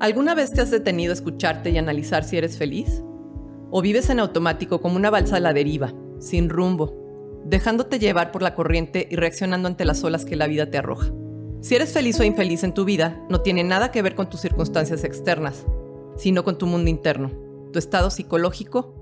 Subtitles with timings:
[0.00, 3.02] ¿Alguna vez te has detenido a escucharte y analizar si eres feliz?
[3.72, 8.42] ¿O vives en automático como una balsa a la deriva, sin rumbo, dejándote llevar por
[8.42, 11.10] la corriente y reaccionando ante las olas que la vida te arroja?
[11.62, 14.40] Si eres feliz o infeliz en tu vida, no tiene nada que ver con tus
[14.40, 15.66] circunstancias externas,
[16.16, 17.32] sino con tu mundo interno,
[17.72, 18.94] tu estado psicológico,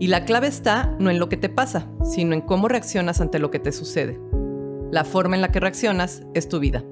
[0.00, 3.38] y la clave está no en lo que te pasa, sino en cómo reaccionas ante
[3.38, 4.18] lo que te sucede.
[4.90, 6.84] La forma en la que reaccionas es tu vida.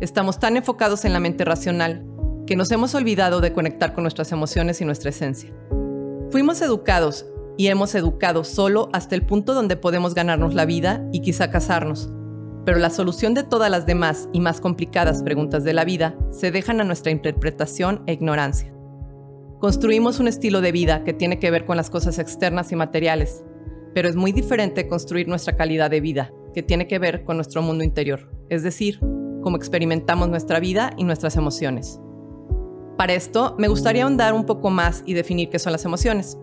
[0.00, 2.05] Estamos tan enfocados en la mente racional
[2.46, 5.52] que nos hemos olvidado de conectar con nuestras emociones y nuestra esencia.
[6.30, 11.20] Fuimos educados y hemos educado solo hasta el punto donde podemos ganarnos la vida y
[11.20, 12.10] quizá casarnos.
[12.64, 16.50] Pero la solución de todas las demás y más complicadas preguntas de la vida se
[16.50, 18.72] dejan a nuestra interpretación e ignorancia.
[19.60, 23.42] Construimos un estilo de vida que tiene que ver con las cosas externas y materiales,
[23.94, 27.62] pero es muy diferente construir nuestra calidad de vida, que tiene que ver con nuestro
[27.62, 29.00] mundo interior, es decir,
[29.42, 32.00] cómo experimentamos nuestra vida y nuestras emociones.
[32.96, 36.38] Para esto, me gustaría ahondar un poco más y definir qué son las emociones.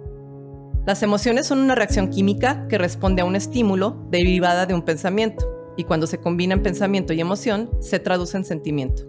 [0.86, 5.46] Las emociones son una reacción química que responde a un estímulo derivada de un pensamiento,
[5.78, 9.04] y cuando se combinan pensamiento y emoción, se traduce en sentimiento.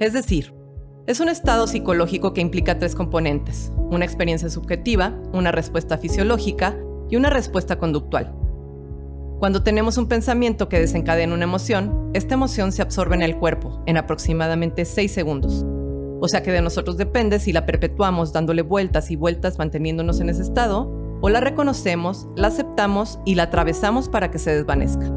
[0.00, 0.52] Es decir,
[1.06, 6.76] es un estado psicológico que implica tres componentes, una experiencia subjetiva, una respuesta fisiológica
[7.08, 8.34] y una respuesta conductual.
[9.38, 13.82] Cuando tenemos un pensamiento que desencadena una emoción, esta emoción se absorbe en el cuerpo
[13.86, 15.64] en aproximadamente 6 segundos.
[16.20, 20.30] O sea que de nosotros depende si la perpetuamos dándole vueltas y vueltas manteniéndonos en
[20.30, 25.12] ese estado, o la reconocemos, la aceptamos y la atravesamos para que se desvanezca.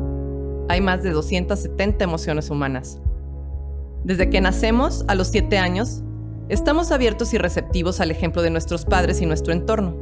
[0.67, 3.01] Hay más de 270 emociones humanas.
[4.03, 6.03] Desde que nacemos, a los 7 años,
[6.47, 9.95] estamos abiertos y receptivos al ejemplo de nuestros padres y nuestro entorno.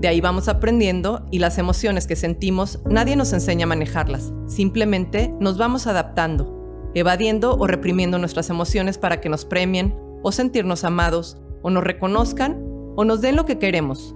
[0.00, 5.32] De ahí vamos aprendiendo y las emociones que sentimos nadie nos enseña a manejarlas, simplemente
[5.38, 11.38] nos vamos adaptando, evadiendo o reprimiendo nuestras emociones para que nos premien o sentirnos amados,
[11.62, 12.62] o nos reconozcan,
[12.96, 14.14] o nos den lo que queremos.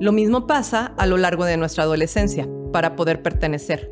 [0.00, 3.90] Lo mismo pasa a lo largo de nuestra adolescencia, para poder pertenecer.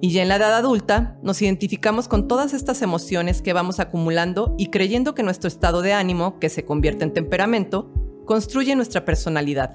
[0.00, 4.54] Y ya en la edad adulta, nos identificamos con todas estas emociones que vamos acumulando
[4.58, 7.90] y creyendo que nuestro estado de ánimo, que se convierte en temperamento,
[8.26, 9.74] construye nuestra personalidad.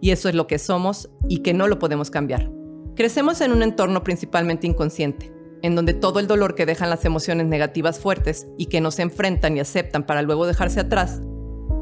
[0.00, 2.52] Y eso es lo que somos y que no lo podemos cambiar.
[2.94, 7.46] Crecemos en un entorno principalmente inconsciente, en donde todo el dolor que dejan las emociones
[7.46, 11.22] negativas fuertes y que nos enfrentan y aceptan para luego dejarse atrás,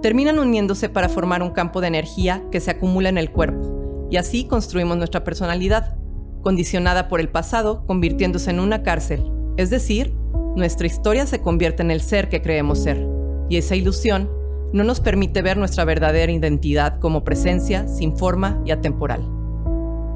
[0.02, 4.16] terminan uniéndose para formar un campo de energía que se acumula en el cuerpo, y
[4.16, 5.96] así construimos nuestra personalidad,
[6.42, 10.14] condicionada por el pasado, convirtiéndose en una cárcel, es decir,
[10.56, 13.06] nuestra historia se convierte en el ser que creemos ser,
[13.48, 14.30] y esa ilusión
[14.72, 19.28] no nos permite ver nuestra verdadera identidad como presencia sin forma y atemporal.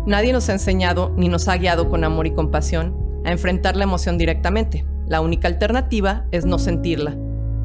[0.07, 3.85] Nadie nos ha enseñado ni nos ha guiado con amor y compasión a enfrentar la
[3.85, 4.85] emoción directamente.
[5.07, 7.17] La única alternativa es no sentirla.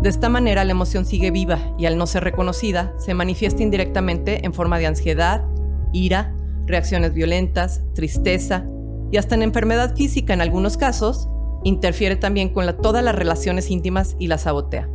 [0.01, 4.45] De esta manera la emoción sigue viva y al no ser reconocida se manifiesta indirectamente
[4.45, 5.43] en forma de ansiedad,
[5.91, 6.33] ira,
[6.65, 8.65] reacciones violentas, tristeza
[9.11, 11.27] y hasta en enfermedad física en algunos casos,
[11.63, 14.87] interfiere también con todas las relaciones íntimas y las sabotea.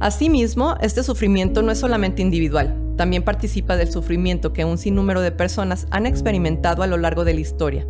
[0.00, 5.32] Asimismo, este sufrimiento no es solamente individual, también participa del sufrimiento que un sinnúmero de
[5.32, 7.86] personas han experimentado a lo largo de la historia,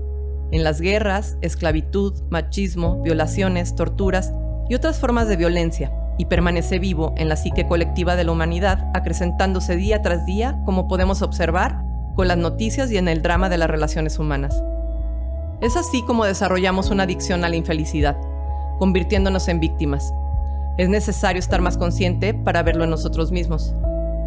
[0.53, 4.33] en las guerras, esclavitud, machismo, violaciones, torturas
[4.69, 8.91] y otras formas de violencia, y permanece vivo en la psique colectiva de la humanidad,
[8.95, 11.83] acrecentándose día tras día, como podemos observar
[12.15, 14.63] con las noticias y en el drama de las relaciones humanas.
[15.61, 18.17] Es así como desarrollamos una adicción a la infelicidad,
[18.79, 20.13] convirtiéndonos en víctimas.
[20.79, 23.75] Es necesario estar más consciente para verlo en nosotros mismos.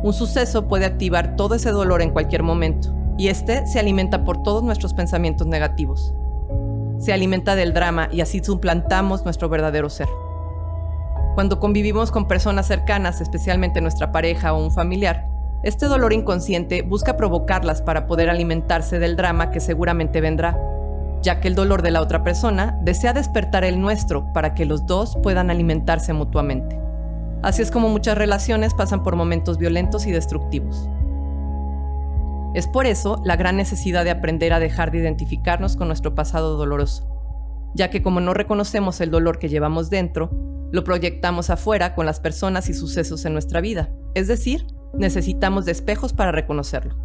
[0.03, 4.41] Un suceso puede activar todo ese dolor en cualquier momento, y este se alimenta por
[4.43, 6.13] todos nuestros pensamientos negativos.
[6.99, 10.07] Se alimenta del drama y así suplantamos nuestro verdadero ser.
[11.35, 15.27] Cuando convivimos con personas cercanas, especialmente nuestra pareja o un familiar,
[15.63, 20.57] este dolor inconsciente busca provocarlas para poder alimentarse del drama que seguramente vendrá,
[21.21, 24.85] ya que el dolor de la otra persona desea despertar el nuestro para que los
[24.85, 26.79] dos puedan alimentarse mutuamente.
[27.41, 30.89] Así es como muchas relaciones pasan por momentos violentos y destructivos.
[32.55, 36.57] Es por eso la gran necesidad de aprender a dejar de identificarnos con nuestro pasado
[36.57, 37.07] doloroso,
[37.75, 40.31] ya que como no reconocemos el dolor que llevamos dentro,
[40.71, 45.73] lo proyectamos afuera con las personas y sucesos en nuestra vida, es decir, necesitamos de
[45.73, 46.95] espejos para reconocerlo.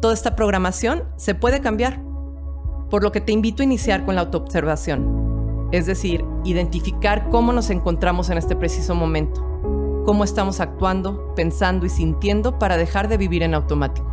[0.00, 2.02] Toda esta programación se puede cambiar,
[2.90, 7.70] por lo que te invito a iniciar con la autoobservación, es decir, identificar cómo nos
[7.70, 9.53] encontramos en este preciso momento,
[10.04, 14.06] cómo estamos actuando, pensando y sintiendo para dejar de vivir en automático.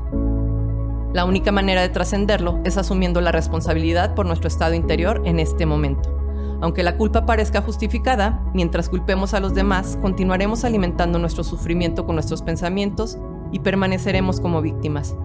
[1.14, 5.66] La única manera de trascenderlo es asumiendo la responsabilidad por nuestro estado interior en este
[5.66, 6.18] momento,
[6.62, 12.16] Aunque la culpa parezca justificada, mientras culpemos a los demás, continuaremos alimentando nuestro sufrimiento con
[12.16, 13.18] nuestros pensamientos
[13.52, 15.16] y permaneceremos como víctimas.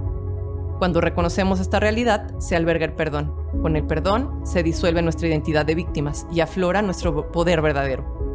[0.79, 3.35] Cuando reconocemos esta realidad, se alberga el perdón.
[3.61, 8.26] Con el perdón se disuelve nuestra identidad de víctimas y aflora nuestro poder verdadero.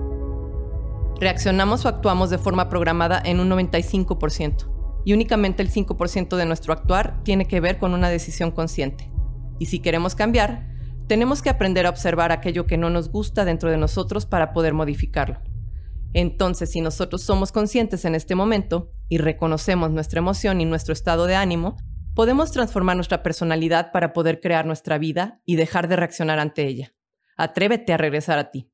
[1.22, 6.74] Reaccionamos o actuamos de forma programada en un 95% y únicamente el 5% de nuestro
[6.74, 9.12] actuar tiene que ver con una decisión consciente.
[9.60, 10.68] Y si queremos cambiar,
[11.06, 14.74] tenemos que aprender a observar aquello que no nos gusta dentro de nosotros para poder
[14.74, 15.40] modificarlo.
[16.14, 21.28] Entonces, si nosotros somos conscientes en este momento y reconocemos nuestra emoción y nuestro estado
[21.28, 21.78] de ánimo,
[22.16, 26.96] podemos transformar nuestra personalidad para poder crear nuestra vida y dejar de reaccionar ante ella.
[27.38, 28.71] Atrévete a regresar a ti.